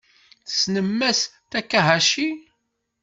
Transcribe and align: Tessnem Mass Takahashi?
Tessnem 0.47 0.89
Mass 0.99 1.19
Takahashi? 1.51 2.27